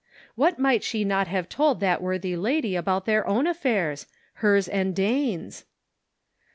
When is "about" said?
2.75-3.05